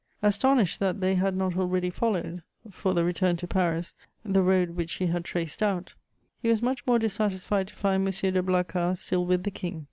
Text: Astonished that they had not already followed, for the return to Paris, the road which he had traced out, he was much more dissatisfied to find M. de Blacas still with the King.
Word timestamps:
Astonished 0.23 0.79
that 0.79 0.99
they 0.99 1.13
had 1.13 1.35
not 1.37 1.55
already 1.55 1.91
followed, 1.91 2.41
for 2.71 2.95
the 2.95 3.05
return 3.05 3.35
to 3.35 3.45
Paris, 3.47 3.93
the 4.25 4.41
road 4.41 4.71
which 4.71 4.93
he 4.93 5.05
had 5.05 5.23
traced 5.23 5.61
out, 5.61 5.93
he 6.41 6.49
was 6.49 6.59
much 6.63 6.83
more 6.87 6.97
dissatisfied 6.97 7.67
to 7.67 7.75
find 7.75 8.07
M. 8.07 8.33
de 8.33 8.41
Blacas 8.41 8.97
still 8.97 9.27
with 9.27 9.43
the 9.43 9.51
King. 9.51 9.79